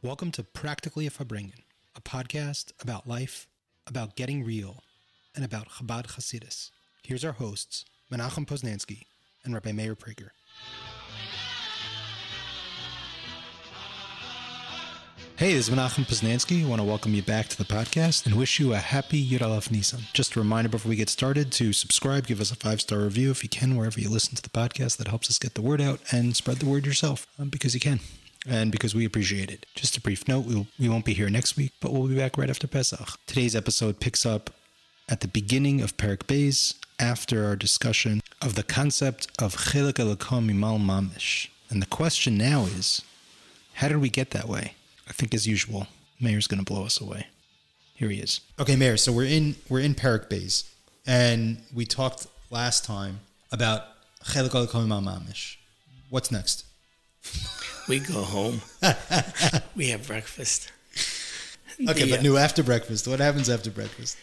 [0.00, 1.64] Welcome to Practically a Farbrengen,
[1.96, 3.48] a podcast about life,
[3.84, 4.84] about getting real,
[5.34, 6.70] and about Chabad Hasidus.
[7.02, 9.06] Here's our hosts, Menachem Poznansky
[9.44, 10.28] and Rabbi Meir Prager.
[15.34, 16.64] Hey, this is Menachem Poznansky.
[16.64, 19.42] I want to welcome you back to the podcast and wish you a happy Yud
[19.42, 20.02] Aleph Nisan.
[20.12, 23.32] Just a reminder before we get started to subscribe, give us a five star review
[23.32, 24.98] if you can, wherever you listen to the podcast.
[24.98, 27.80] That helps us get the word out and spread the word yourself um, because you
[27.80, 27.98] can
[28.48, 29.66] and because we appreciate it.
[29.74, 32.38] Just a brief note we'll, we won't be here next week, but we'll be back
[32.38, 33.18] right after Pesach.
[33.26, 34.50] Today's episode picks up
[35.08, 40.50] at the beginning of Perik Beis after our discussion of the concept of Chelik Elokom
[40.50, 41.48] Imal Mamish.
[41.70, 43.02] And the question now is
[43.74, 44.74] how did we get that way?
[45.08, 45.86] I think, as usual,
[46.20, 47.26] Meir's going to blow us away.
[47.94, 48.40] Here he is.
[48.58, 48.96] Okay, Meir.
[48.96, 50.68] So we're in we're in Perik Beis,
[51.06, 53.20] and we talked last time
[53.52, 53.82] about
[54.24, 55.56] Chelik Elokom Imal Mamish.
[56.10, 56.64] What's next?
[57.88, 58.60] We go home.
[59.76, 60.70] we have breakfast.
[61.88, 63.08] Okay, The, but new after breakfast.
[63.08, 64.18] What happens after breakfast?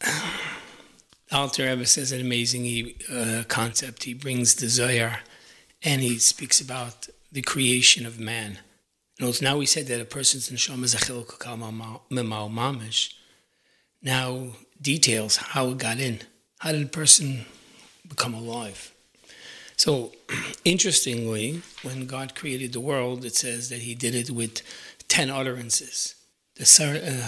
[1.32, 4.04] Alter Rebbe says an amazing uh, concept.
[4.04, 5.20] He brings desire,
[5.82, 8.58] and he speaks about the creation of man.
[9.40, 13.14] Now we said that a person's neshama is a memal mamish.
[14.02, 14.48] Now
[14.80, 16.20] details how it got in.
[16.58, 17.46] How did a person
[18.06, 18.92] become alive?
[19.84, 20.12] So,
[20.64, 24.62] interestingly, when God created the world, it says that He did it with
[25.08, 26.14] ten utterances.
[26.54, 27.26] The Sar uh,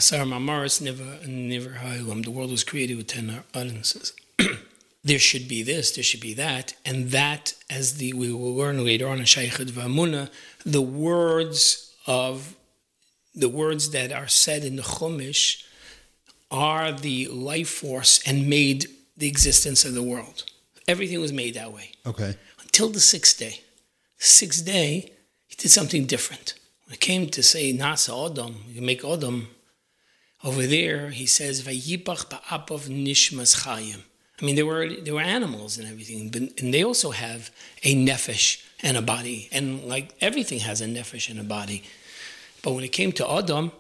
[0.80, 2.22] never never.
[2.22, 4.12] The world was created with ten utterances.
[5.02, 8.84] there should be this, there should be that, and that, as the we will learn
[8.84, 10.30] later on in Shaykhid Vamuna,
[10.64, 12.54] the words of
[13.34, 15.64] the words that are said in the Chumash
[16.52, 20.44] are the life force and made the existence of the world.
[20.86, 22.36] Everything was made that way Okay.
[22.62, 23.60] until the sixth day.
[24.18, 25.12] The sixth day,
[25.46, 26.54] he did something different.
[26.84, 29.46] When it came to say Nasa Odom, you make Odom,
[30.42, 34.00] over there he says Vayipach ba'apav nishmas chayim.
[34.40, 37.50] I mean, there were there were animals and everything, but and they also have
[37.82, 41.82] a nefesh and a body, and like everything has a nefesh and a body.
[42.62, 43.72] But when it came to Adam,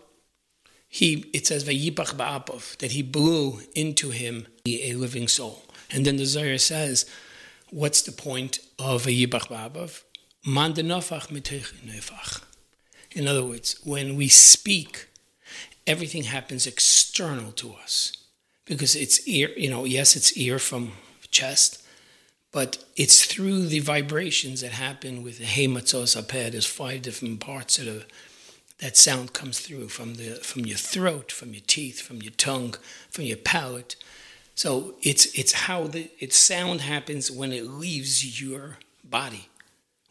[0.88, 6.16] he it says Vayipach ba'apav that he blew into him a living soul, and then
[6.16, 7.06] the Zohar says
[7.70, 10.02] what's the point of a Yibach Babav?
[10.46, 10.74] Man.
[13.12, 15.08] In other words, when we speak,
[15.86, 18.12] everything happens external to us
[18.64, 19.50] because it's ear.
[19.56, 20.92] You know, yes, it's ear from
[21.30, 21.82] chest,
[22.52, 26.52] but it's through the vibrations that happen with the hematzos apeh.
[26.52, 28.04] There's five different parts the,
[28.78, 32.74] that sound comes through from the from your throat, from your teeth, from your tongue,
[33.10, 33.96] from your palate.
[34.54, 39.48] So it's it's how the its sound happens when it leaves your body,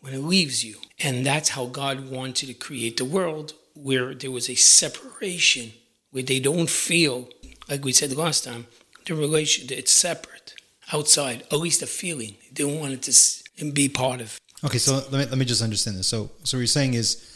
[0.02, 4.32] when it leaves you, and that's how God wanted to create the world, where there
[4.32, 5.74] was a separation,
[6.12, 7.30] where they don't feel
[7.70, 8.68] like we said last time,
[9.06, 10.56] the relation it's separate,
[10.92, 12.36] outside, at least a feeling.
[12.52, 14.38] They don't want it to be part of.
[14.64, 16.08] Okay, so let me let me just understand this.
[16.08, 17.30] So so what you're saying is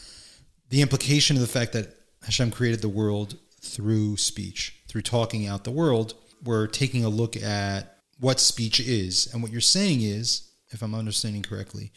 [0.70, 5.64] the implication of the fact that Hashem created the world through speech, through talking out
[5.64, 9.32] the world, we're taking a look at what speech is.
[9.32, 11.92] And what you're saying is, if I'm understanding correctly,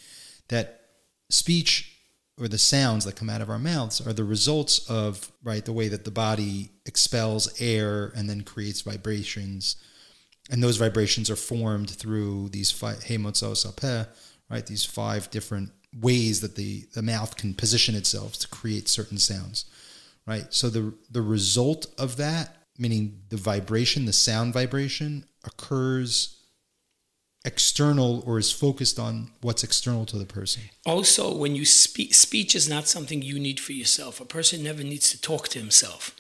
[0.50, 0.82] that
[1.30, 1.98] speech
[2.40, 5.74] or the sounds that come out of our mouths are the results of right the
[5.74, 9.76] way that the body expels air and then creates vibrations
[10.50, 14.08] and those vibrations are formed through these five hemotzos apeh,
[14.50, 14.66] right?
[14.66, 19.66] These five different ways that the, the mouth can position itself to create certain sounds,
[20.26, 20.48] right?
[20.50, 26.38] So the the result of that, meaning the vibration, the sound vibration, occurs
[27.44, 30.64] external or is focused on what's external to the person.
[30.86, 34.22] Also, when you speak, speech is not something you need for yourself.
[34.22, 36.16] A person never needs to talk to himself.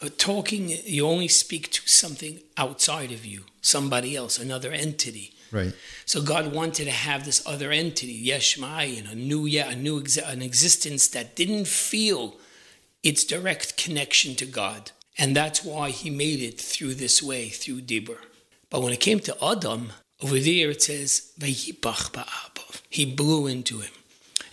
[0.00, 5.34] Uh, talking, you only speak to something outside of you, somebody else, another entity.
[5.50, 5.74] Right.
[6.04, 10.00] So God wanted to have this other entity, Yeshmai, and a new, yeah, a new
[10.00, 12.36] ex- an existence that didn't feel
[13.02, 17.82] its direct connection to God, and that's why He made it through this way, through
[17.82, 18.18] Dibur.
[18.70, 19.92] But when it came to Adam,
[20.22, 21.32] over there it says.
[22.88, 23.92] He blew into him,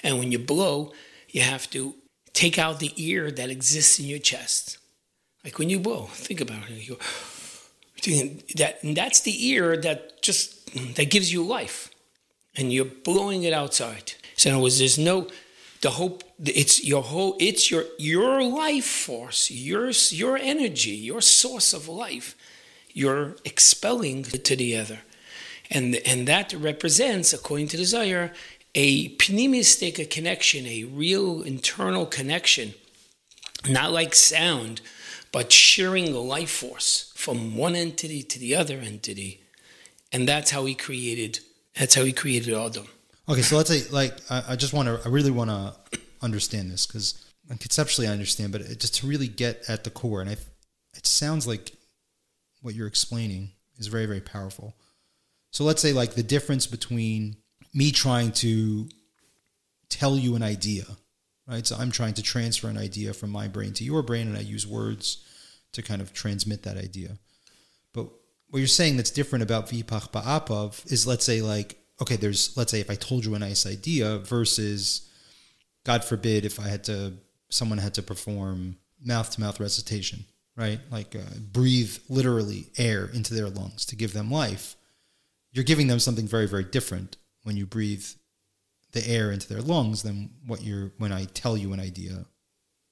[0.04, 0.92] and when you blow,
[1.30, 1.96] you have to
[2.34, 4.78] take out the ear that exists in your chest.
[5.44, 6.88] Like when you blow, think about it.
[6.88, 6.98] You
[8.56, 11.90] that and that's the ear that just that gives you life
[12.56, 15.28] and you're blowing it outside so in other words there's no
[15.84, 21.74] the hope it's your whole it's your your life force your your energy your source
[21.74, 22.36] of life
[22.94, 25.00] you're expelling to the other
[25.70, 28.32] and and that represents according to Zohar
[28.76, 32.74] a pneumistic connection, a real internal connection,
[33.70, 34.82] not like sound,
[35.32, 39.42] but sharing the life force from one entity to the other entity.
[40.12, 41.40] And that's how he created,
[41.76, 42.88] that's how he created Adam.
[43.30, 45.74] Okay, so let's say, like, I, I just want to, I really want to
[46.22, 50.20] understand this because conceptually I understand, but it, just to really get at the core,
[50.20, 50.34] and I,
[50.96, 51.72] it sounds like
[52.62, 54.76] what you're explaining is very, very powerful.
[55.52, 57.38] So let's say, like, the difference between
[57.74, 58.90] me trying to
[59.88, 60.84] tell you an idea,
[61.48, 61.66] right?
[61.66, 64.42] So I'm trying to transfer an idea from my brain to your brain, and I
[64.42, 65.24] use words
[65.72, 67.18] to kind of transmit that idea.
[67.94, 68.10] But
[68.50, 72.72] what you're saying that's different about Vipach Ba'apav is, let's say, like, okay, there's, let's
[72.72, 75.10] say, if I told you a nice idea versus,
[75.86, 77.14] God forbid, if I had to,
[77.50, 80.26] someone had to perform mouth to mouth recitation,
[80.56, 80.80] right?
[80.92, 84.76] Like, uh, breathe literally air into their lungs to give them life.
[85.52, 88.06] You're giving them something very, very different when you breathe
[88.94, 92.26] the air into their lungs than what you're when I tell you an idea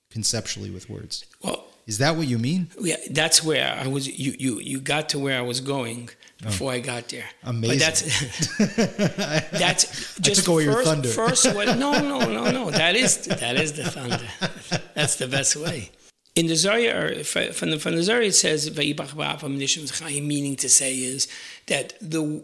[0.10, 1.26] conceptually with words.
[1.44, 2.70] Well, is that what you mean?
[2.80, 4.08] Yeah, that's where I was.
[4.08, 6.46] You you you got to where I was going oh.
[6.46, 7.26] before oh, I got there.
[7.44, 7.70] Amazing.
[7.70, 8.02] But that's
[9.64, 11.10] that's just I took away first, your thunder.
[11.10, 12.72] First, what, no, no, no, no.
[12.72, 14.30] That is that is the thunder.
[14.96, 15.92] That's the best way.
[16.34, 18.62] In the Zohar, from the from the Zohar, it says
[20.32, 21.28] meaning to say is
[21.68, 22.42] that the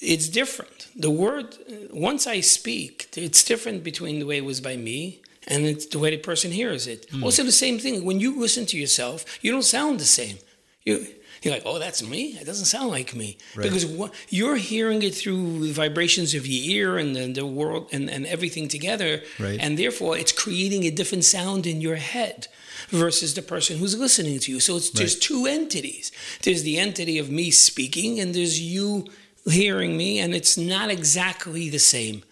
[0.00, 0.86] it's different.
[0.94, 1.56] The word
[1.90, 5.98] once I speak, it's different between the way it was by me and it's the
[5.98, 7.08] way the person hears it.
[7.10, 7.22] Mm.
[7.22, 10.38] Also, the same thing when you listen to yourself, you don't sound the same.
[10.84, 11.06] You
[11.44, 12.38] you're like, oh, that's me.
[12.40, 13.64] It doesn't sound like me right.
[13.64, 17.90] because what, you're hearing it through the vibrations of your ear and the, the world
[17.92, 19.58] and, and everything together, right.
[19.60, 22.48] and therefore it's creating a different sound in your head
[22.88, 24.60] versus the person who's listening to you.
[24.60, 25.22] So it's there's right.
[25.22, 26.12] two entities.
[26.42, 29.06] There's the entity of me speaking, and there's you
[29.46, 32.22] hearing me, and it's not exactly the same.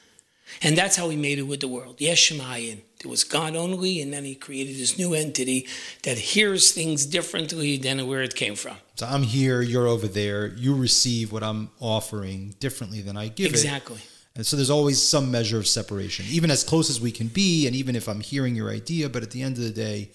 [0.61, 1.99] And that's how he made it with the world.
[1.99, 2.83] Yeshmayin.
[3.01, 5.67] There was God only, and then he created this new entity
[6.05, 8.77] that hears things differently than where it came from.
[8.95, 10.47] So I'm here, you're over there.
[10.47, 13.97] You receive what I'm offering differently than I give exactly.
[13.97, 13.99] it.
[13.99, 14.09] Exactly.
[14.35, 17.67] And so there's always some measure of separation, even as close as we can be,
[17.67, 20.11] and even if I'm hearing your idea, but at the end of the day,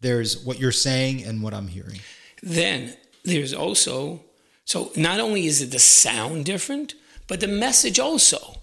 [0.00, 2.00] there's what you're saying and what I'm hearing.
[2.42, 2.94] Then
[3.24, 4.24] there's also,
[4.64, 6.94] so not only is it the sound different,
[7.28, 8.56] but the message also,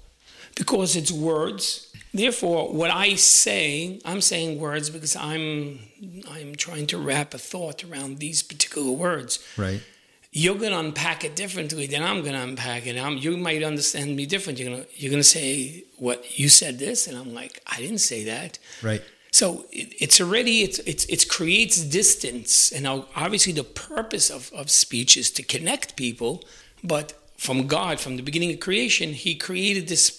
[0.56, 5.80] because it's words Therefore, what I say, I'm saying words because I'm
[6.30, 9.40] I'm trying to wrap a thought around these particular words.
[9.58, 9.82] Right.
[10.32, 13.00] You're going to unpack it differently than I'm going to unpack it.
[13.00, 14.60] I'm, you might understand me different.
[14.60, 17.78] You're going to you're going to say what you said this, and I'm like, I
[17.78, 18.58] didn't say that.
[18.82, 19.04] Right.
[19.32, 24.72] So it, it's already it's it's it creates distance, and obviously the purpose of of
[24.72, 26.44] speech is to connect people,
[26.84, 30.12] but from God, from the beginning of creation, He created this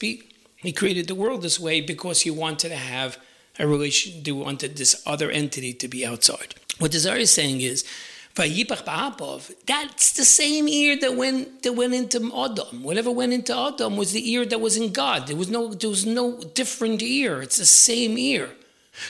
[0.62, 3.18] he created the world this way because he wanted to have
[3.58, 6.54] a relation, he wanted this other entity to be outside.
[6.78, 7.84] What the Zohar is saying is,
[8.34, 12.82] that's the same ear that went that went into Adam.
[12.82, 15.26] Whatever went into Adam was the ear that was in God.
[15.26, 17.42] There was no there was no different ear.
[17.42, 18.50] It's the same ear.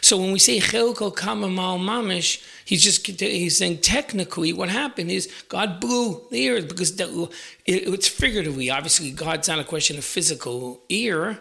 [0.00, 5.28] So when we say Chelko Kamamal Mamish, he's just he's saying technically what happened is
[5.48, 7.28] God blew the ear because the,
[7.66, 8.70] it, it's figuratively.
[8.70, 11.40] Obviously, God's not a question of physical ear.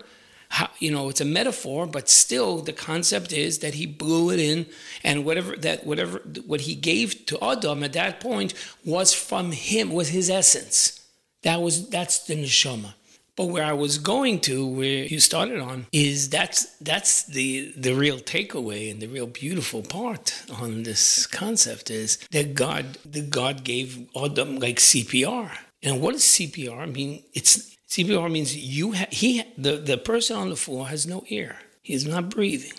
[0.51, 4.39] How, you know, it's a metaphor, but still, the concept is that he blew it
[4.39, 4.65] in,
[5.03, 9.91] and whatever that whatever what he gave to Adam at that point was from him,
[9.91, 11.05] was his essence.
[11.43, 12.95] That was that's the neshama.
[13.39, 17.93] But where I was going to, where you started on, is that's that's the the
[17.93, 23.63] real takeaway and the real beautiful part on this concept is that God, the God
[23.63, 25.51] gave Adam like CPR.
[25.81, 27.23] And what does CPR mean?
[27.33, 31.59] It's CPR means you ha- he the the person on the floor has no ear.
[31.81, 32.77] He's not breathing.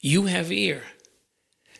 [0.00, 0.82] You have ear.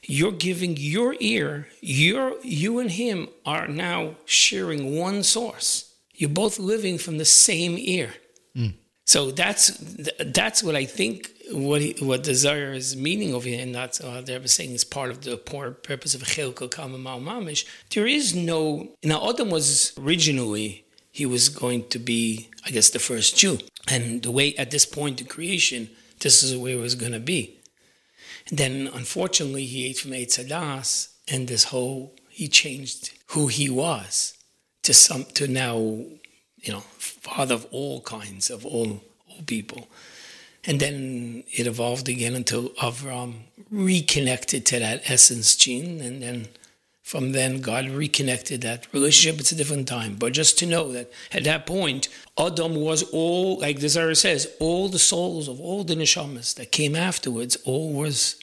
[0.02, 1.68] You're giving your ear.
[1.80, 5.91] Your you and him are now sharing one source
[6.23, 8.14] you're both living from the same ear.
[8.57, 8.75] Mm.
[9.05, 9.76] So that's
[10.25, 14.00] that's what I think what he, what the Zohar is meaning over here, and that's
[14.00, 17.67] uh, they're saying is part of the purpose of Chilko Kamamal Mamish.
[17.93, 23.00] There is no now Adam was originally he was going to be I guess the
[23.00, 26.95] first Jew, and the way at this point in creation, this is where it was
[26.95, 27.59] going to be.
[28.49, 33.69] And then unfortunately he ate from Eitz Hadas, and this whole he changed who he
[33.69, 34.35] was
[34.82, 39.88] to some to now, you know, father of all kinds of all all people.
[40.64, 43.34] And then it evolved again until Avram
[43.70, 46.48] reconnected to that essence gene, and then
[47.02, 49.40] From then, God reconnected that relationship.
[49.40, 50.14] It's a different time.
[50.14, 52.08] But just to know that at that point,
[52.38, 56.70] Adam was all, like the Zohar says, all the souls of all the neshamas that
[56.70, 58.36] came afterwards, all was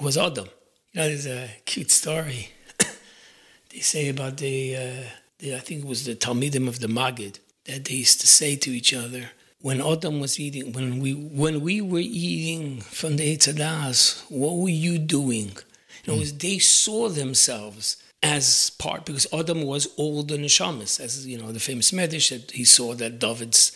[0.00, 0.48] was Adam.
[0.92, 2.50] You know, there's a cute story
[3.70, 5.04] they say about the, uh,
[5.42, 8.70] I think it was the Talmidim of the Magid, that they used to say to
[8.70, 9.30] each other,
[9.60, 14.56] when Adam was eating, when we when we were eating from the Eitz Hadas, what
[14.56, 15.56] were you doing?
[16.04, 21.38] In words, they saw themselves as part because Adam was all the neshamas, as you
[21.38, 23.72] know, the famous Medrash that he saw that David's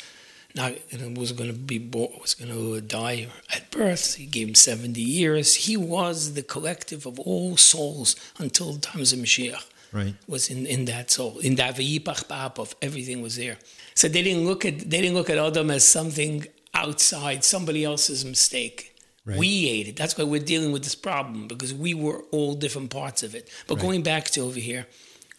[0.55, 4.17] not know, was going to be born, was going to die at birth.
[4.17, 5.55] He gave him seventy years.
[5.67, 9.65] He was the collective of all souls until the times of Mashiach.
[9.97, 10.15] Right.
[10.29, 13.57] Was in, in that soul, in that ba'apav, everything was there.
[13.95, 18.23] So they didn't look at they didn't look at Adam as something outside, somebody else's
[18.25, 18.79] mistake.
[19.25, 19.39] Right.
[19.39, 19.97] We ate it.
[19.97, 23.49] That's why we're dealing with this problem because we were all different parts of it.
[23.67, 23.83] But Right.
[23.87, 24.87] going back to over here,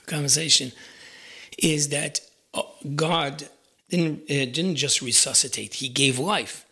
[0.07, 0.71] conversation
[1.59, 2.21] is that
[2.53, 2.63] uh,
[2.95, 3.33] God
[3.89, 6.65] didn't uh, didn't just resuscitate; He gave life,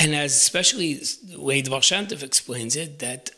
[0.00, 0.90] and as especially
[1.32, 3.30] the way Shantiv explains it, that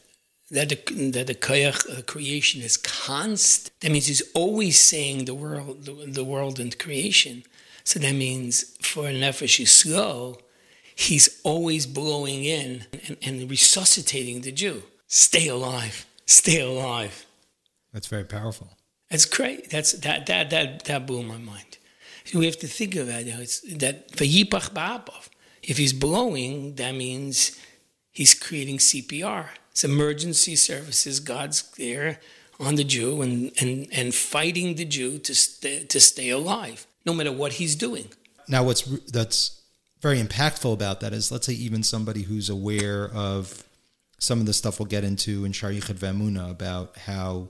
[0.50, 3.71] that the, that the koyach of creation is constant.
[3.80, 7.45] That means He's always saying the world, the, the world and creation.
[7.85, 10.40] So that means for nefesh Yisrael,
[10.95, 14.83] He's always blowing in and, and resuscitating the Jew.
[15.07, 17.26] Stay alive, stay alive.
[17.92, 18.69] That's very powerful.
[19.11, 19.71] That's great.
[19.71, 21.78] That's that that that that blew my mind.
[22.25, 23.25] So we have to think of that.
[23.25, 25.28] you know, It's that vayipach ba'apav.
[25.62, 27.59] If he's blowing, that means
[28.12, 29.47] he's creating CPR.
[29.80, 31.20] It's emergency services.
[31.20, 32.20] God's there
[32.58, 37.14] on the Jew and and and fighting the Jew to stay, to stay alive, no
[37.14, 38.08] matter what he's doing.
[38.46, 39.62] Now, what's that's
[40.02, 43.64] very impactful about that is, let's say, even somebody who's aware of
[44.18, 47.49] some of the stuff we'll get into in Sharichet Vamuna about how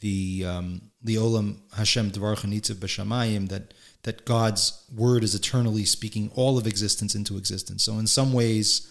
[0.00, 6.56] the um, the Olam Hashem Dvar B'Shamayim that that God's word is eternally speaking all
[6.56, 7.84] of existence into existence.
[7.84, 8.90] So, in some ways,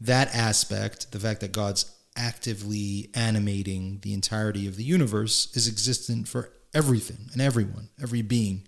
[0.00, 6.28] that aspect, the fact that God's actively animating the entirety of the universe, is existent
[6.28, 8.66] for everything and everyone, every being,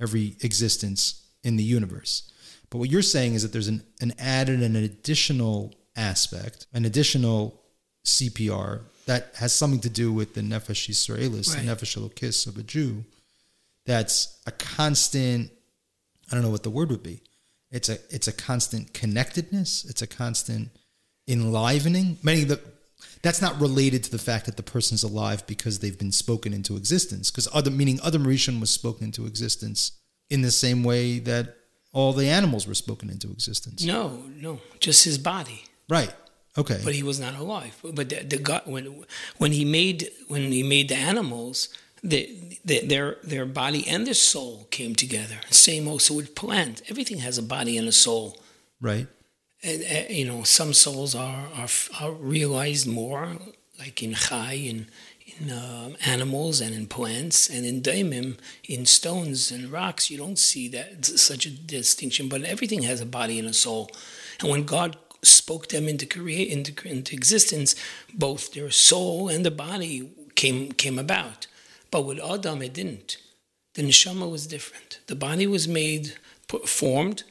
[0.00, 2.30] every existence in the universe.
[2.70, 6.84] But what you're saying is that there's an, an added and an additional aspect, an
[6.84, 7.60] additional
[8.06, 11.66] CPR that has something to do with the Nefesh Yisraelis, Right.
[11.66, 13.04] the Nefesh Elokis of a Jew,
[13.84, 15.50] that's a constant,
[16.30, 17.20] I don't know what the word would be.
[17.70, 19.86] It's a it's a constant connectedness.
[19.86, 20.68] It's a constant
[21.26, 22.18] enlivening.
[22.22, 22.60] Many of the
[23.22, 26.76] that's not related to the fact that the person's alive because they've been spoken into
[26.76, 27.30] existence.
[27.30, 29.92] Because other meaning other Mauritian was spoken into existence
[30.30, 31.56] in the same way that
[31.92, 33.84] all the animals were spoken into existence.
[33.84, 35.64] No, no, just his body.
[35.88, 36.12] Right.
[36.58, 36.80] Okay.
[36.84, 37.78] but he was not alive.
[37.82, 39.04] But the, the God, when
[39.38, 41.68] when he made when he made the animals,
[42.02, 45.36] the, the, their their body and their soul came together.
[45.50, 46.82] Same also with plants.
[46.88, 48.38] Everything has a body and a soul.
[48.80, 49.06] right.
[49.62, 51.68] And, uh, you know, some souls are are,
[52.00, 53.36] are realized more,
[53.78, 54.86] like in chai in
[55.38, 58.36] in um animals and in plants and in daimim
[58.68, 60.10] in stones and rocks.
[60.10, 63.90] You don't see that such a distinction, but everything has a body and a soul.
[64.40, 67.76] And when God spoke them into create into, into existence,
[68.12, 71.46] both their soul and the body came came about.
[71.90, 73.18] But with Adam, it didn't.
[73.74, 75.00] The neshama was different.
[75.06, 76.14] The body was made,
[76.66, 77.22] formed,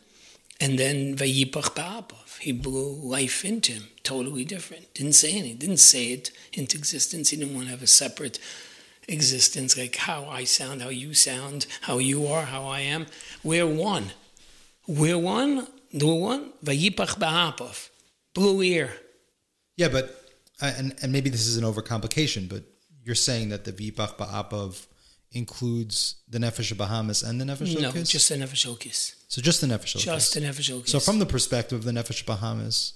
[0.61, 2.39] and then vayipach ba'apav.
[2.39, 4.93] He blew life into him, totally different.
[4.93, 5.57] Didn't say anything.
[5.57, 7.29] Didn't say it into existence.
[7.29, 8.39] He didn't want to have a separate
[9.07, 13.07] existence, like how I sound, how you sound, how you are, how I am.
[13.43, 14.11] We're one.
[14.87, 15.67] We're one.
[15.93, 16.53] We're one.
[16.63, 17.89] Vayipach ba'apav.
[18.33, 18.93] Blew ear.
[19.77, 20.23] Yeah, but
[20.61, 22.63] uh, and and maybe this is an overcomplication, but
[23.03, 24.85] you're saying that the Vipach Ba'apav
[25.31, 28.09] includes the Nefesh Bahamas and the Nefesh No, Elokis?
[28.09, 29.15] just the nefesh Elokis.
[29.27, 30.03] so just the Nefesh Elokis.
[30.03, 30.89] Just the nefesh Elokis.
[30.89, 32.93] So from the perspective of the Nefesh Bahamas,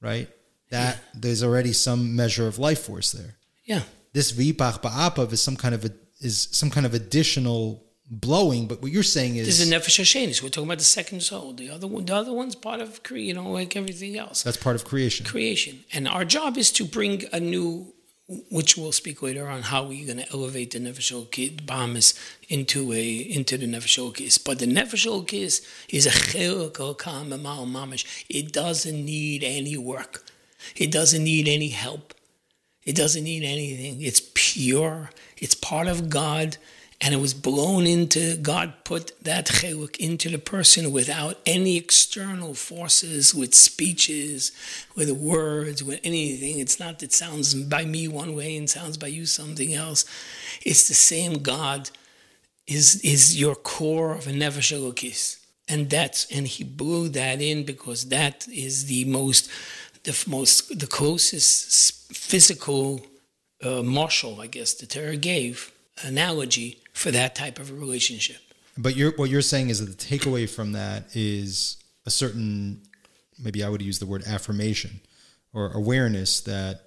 [0.00, 0.28] right?
[0.70, 3.36] That there's already some measure of life force there.
[3.64, 3.82] yeah.
[4.12, 5.90] This Vipach Ba'apav is some kind of a
[6.22, 9.74] is some kind of additional blowing, but what you're saying is This is is a
[9.78, 10.42] nefesh Hashenis.
[10.42, 11.52] We're talking about the second soul.
[11.52, 14.42] The other one, the other one's part of cre- you know, like everything else.
[14.42, 15.26] that's part of creation.
[15.26, 15.84] creation.
[15.92, 17.92] And our job is to bring a new,
[18.28, 22.14] which we'll speak later on, how we're going to elevate the Nefesh Bahamas
[22.48, 24.42] into a into the Nefesh Elokis.
[24.42, 28.24] But the Nefesh Elokis is a chelik mamish.
[28.28, 30.24] It doesn't need any work.
[30.74, 32.14] It doesn't need any help.
[32.84, 34.02] It doesn't need anything.
[34.02, 35.10] It's pure.
[35.36, 36.56] It's part of God.
[37.00, 42.54] And it was blown into God put that cheluk into the person without any external
[42.54, 44.52] forces, with speeches,
[44.94, 46.58] with words, with anything.
[46.58, 50.06] It's not that sounds by me one way and sounds by you something else.
[50.64, 51.90] It's the same God
[52.66, 55.38] is is your core of a nefesh.
[55.68, 59.50] And that's and he blew that in because that is the most
[60.04, 63.04] the most the closest physical
[63.62, 65.72] uh, marshal, I guess, the Torah gave
[66.04, 68.38] analogy for that type of relationship.
[68.78, 71.76] But you're, what you're saying is that the takeaway from that is
[72.06, 72.82] a certain,
[73.38, 75.00] maybe I would use the word affirmation
[75.52, 76.80] or awareness that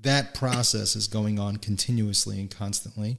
[0.00, 3.18] that process is going on continuously and constantly,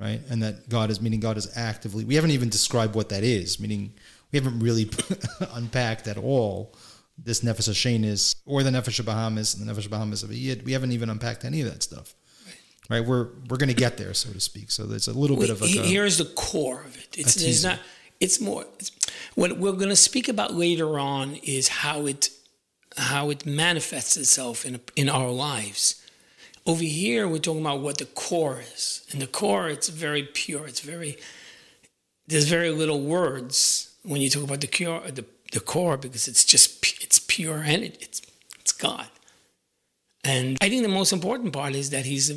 [0.00, 0.20] right?
[0.28, 3.60] And that God is, meaning God is actively, we haven't even described what that is,
[3.60, 3.94] meaning
[4.32, 4.90] we haven't really
[5.52, 6.74] unpacked at all
[7.16, 10.66] this Nefesh Hashanis or the Nefesh Bahamas and the Nefesh Bahamas of Yid.
[10.66, 12.16] We haven't even unpacked any of that stuff
[12.90, 13.04] right?
[13.04, 14.70] We're we're going to get there, so to speak.
[14.70, 15.66] So there's a little bit of a.
[15.66, 17.18] Here's the core of it.
[17.18, 17.78] It's, it's not.
[18.20, 18.66] It's more.
[18.78, 18.90] It's,
[19.34, 22.30] what we're going to speak about later on is how it
[22.96, 26.00] how it manifests itself in in our lives.
[26.66, 30.66] Over here, we're talking about what the core is, and the core it's very pure.
[30.66, 31.18] It's very
[32.26, 36.44] there's very little words when you talk about the core the, the core because it's
[36.44, 38.22] just it's pure and it, it's
[38.60, 39.06] it's God.
[40.24, 42.34] And I think the most important part is that he's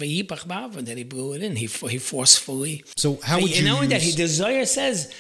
[0.86, 1.56] that he blew it in.
[1.56, 2.84] He, he forcefully.
[2.96, 3.64] So how would you?
[3.64, 3.90] know use...
[3.90, 5.14] that he Zohar says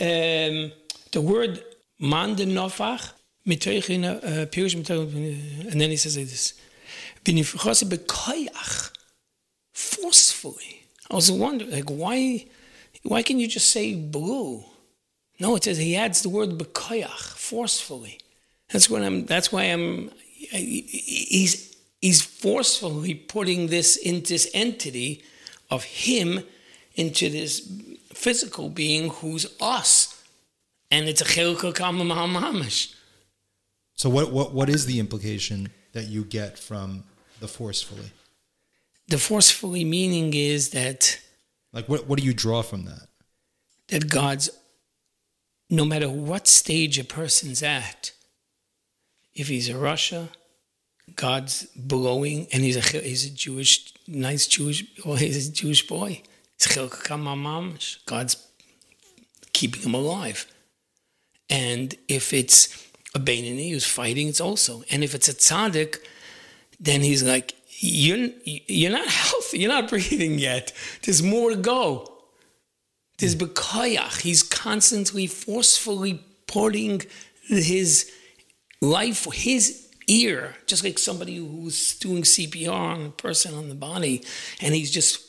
[0.00, 0.72] um,
[1.12, 1.62] the word
[2.00, 3.12] man de nofach
[3.46, 3.62] and
[5.80, 6.54] then he says this
[9.72, 10.82] forcefully.
[11.10, 12.46] I was wondering, like, why,
[13.04, 14.64] why can you just say blue?
[15.38, 18.18] No, it says he adds the word bekoyach, forcefully.
[18.72, 19.26] That's what I'm.
[19.26, 20.10] That's why I'm.
[20.34, 25.24] He's he's forcefully putting this into this entity
[25.70, 26.42] of him
[26.94, 27.70] into this
[28.12, 30.24] physical being who's us.
[30.90, 32.94] And it's a chilka mamash.
[33.94, 37.04] So what, what what is the implication that you get from
[37.40, 38.12] the forcefully?
[39.08, 41.20] The forcefully meaning is that
[41.72, 43.08] like what what do you draw from that?
[43.88, 44.50] That God's
[45.68, 48.12] no matter what stage a person's at,
[49.34, 50.28] if he's a rasha,
[51.14, 56.22] God's blowing, and he's a he's a Jewish, nice Jewish, well, he's a Jewish boy.
[58.06, 58.36] God's
[59.52, 60.46] keeping him alive.
[61.48, 64.82] And if it's a Beinoni who's fighting, it's also.
[64.90, 65.98] And if it's a tzaddik,
[66.80, 70.72] then he's like, you're, you're not healthy, you're not breathing yet.
[71.02, 72.12] There's more to go.
[73.18, 74.20] There's bekoyach.
[74.20, 77.02] He's constantly, forcefully putting
[77.48, 78.10] his
[78.80, 84.24] life, his ear, just like somebody who's doing CPR on a person on the body,
[84.60, 85.24] and he's just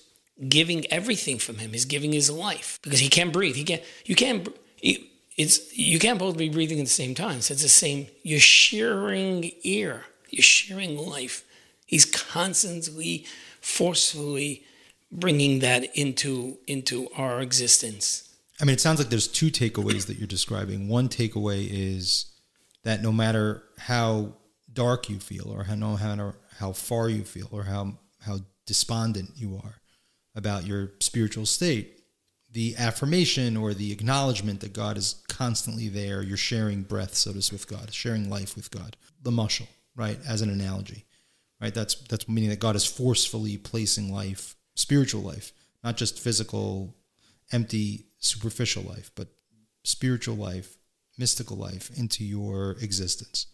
[0.48, 1.72] giving everything from him.
[1.72, 3.56] He's giving his life because he can't breathe.
[3.56, 3.84] He can't.
[4.06, 4.48] You can't.
[5.38, 7.42] It's you can't both be breathing at the same time.
[7.42, 8.08] So it's the same.
[8.24, 10.06] You're sharing ear.
[10.30, 11.44] You're sharing life.
[11.86, 13.26] He's constantly,
[13.62, 14.64] forcefully
[15.12, 18.24] bringing that into into our existence.
[18.60, 20.88] I mean, it sounds like there's two takeaways that you're describing.
[20.88, 22.26] One takeaway is
[22.84, 24.34] that no matter how
[24.78, 28.38] dark you feel, or how no how how far you feel, or how how
[28.68, 29.82] despondent you are
[30.36, 32.00] about your spiritual state,
[32.52, 37.42] the affirmation or the acknowledgement that God is constantly there, you're sharing breath, so to
[37.42, 38.96] speak, with God, sharing life with God.
[39.24, 41.06] The mushal, right, as an analogy,
[41.60, 41.74] right?
[41.74, 46.94] That's that's meaning that God is forcefully placing life, spiritual life, not just physical,
[47.52, 49.30] empty, superficial life, but
[49.84, 50.78] spiritual life,
[51.18, 53.48] mystical life into your existence.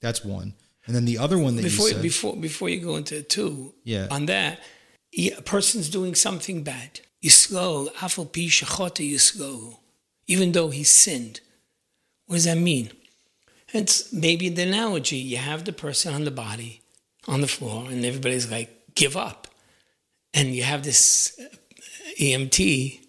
[0.00, 0.54] That's one.
[0.88, 3.74] And then the other one that before, you said, before before you go into two,
[3.84, 4.08] yeah.
[4.10, 4.58] on that,
[5.16, 7.00] a person's doing something bad.
[7.22, 9.76] Yisrael, afal pi shachota Yisrael,
[10.26, 11.40] even though he sinned.
[12.24, 12.90] What does that mean?
[13.74, 15.16] It's maybe the analogy.
[15.16, 16.80] You have the person on the body,
[17.26, 19.46] on the floor, and everybody's like, give up.
[20.32, 21.54] And you have this uh,
[22.18, 23.04] EMT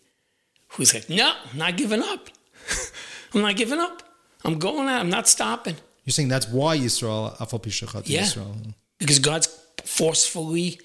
[0.69, 2.29] who's like, no, I'm not giving up.
[3.33, 4.03] I'm not giving up.
[4.43, 4.99] I'm going out.
[4.99, 5.77] I'm not stopping.
[6.09, 8.23] You're saying that's why Israel, yeah.
[8.23, 8.73] Yisrael.
[8.97, 9.45] Because God's
[9.85, 10.81] forcefully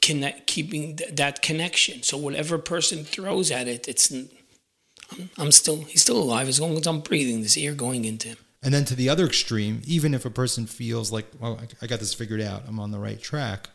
[0.00, 2.02] connect, keeping th- that connection.
[2.02, 6.76] So whatever person throws at it, it's I'm, I'm, still he's still alive as long
[6.76, 7.40] as I'm breathing.
[7.42, 8.38] This air going into him.
[8.60, 11.86] And then to the other extreme, even if a person feels like, well, I, I
[11.86, 13.68] got this figured out, I'm on the right track.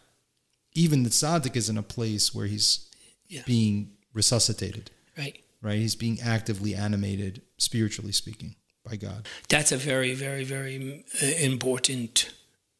[0.73, 2.89] Even the tzaddik is in a place where he's
[3.29, 3.43] yeah.
[3.45, 4.91] being resuscitated.
[5.17, 5.41] Right.
[5.61, 5.77] Right.
[5.77, 9.27] He's being actively animated, spiritually speaking by God.
[9.49, 12.33] That's a very, very, very uh, important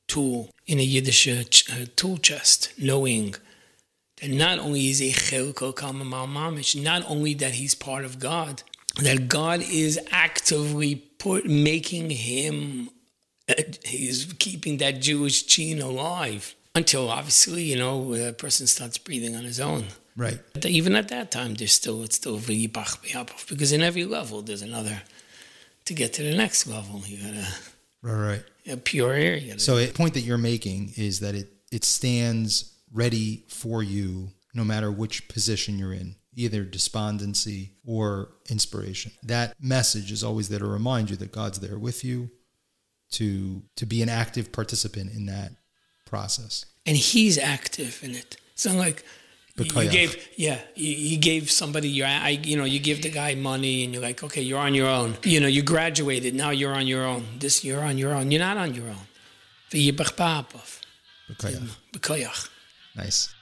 [0.08, 3.36] tool in a Yiddish uh, tool chest, knowing
[4.22, 8.64] that not only is Chelko Kamamal Mamish, not only that he's part of God,
[9.02, 12.90] that God is actively put making him,
[13.50, 13.54] uh,
[13.86, 19.44] he's keeping that Jewish gene alive until obviously, you know, a person starts breathing on
[19.44, 19.86] his own.
[20.16, 20.40] Right.
[20.54, 25.02] But even at that time, there's still it's still because in every level there's another.
[25.86, 27.48] To get to the next level, you gotta
[28.02, 28.14] Right.
[28.14, 28.44] Right.
[28.68, 29.36] a pure air.
[29.38, 34.32] You So the point that you're making is that it it stands ready for you
[34.54, 39.12] no matter which position you're in, either despondency or inspiration.
[39.24, 42.30] That message is always there to remind you that God's there with you
[43.12, 45.52] to to be an active participant in that
[46.06, 46.66] process.
[46.86, 48.38] and he's active in it.
[48.54, 49.04] It's not like
[49.66, 53.10] you- you gave, yeah, you, you gave somebody your, I, you know, you give the
[53.12, 55.16] guy money, and you're like, okay, you're on your own.
[55.24, 57.24] You know, you graduated, now you're on your own.
[57.40, 58.32] This, you're on your own.
[58.32, 59.06] You're not on your own.
[59.72, 60.80] V'yibach ba'apov.
[61.32, 61.56] Okay.
[61.94, 62.50] B'koyach.
[62.96, 63.34] Nice.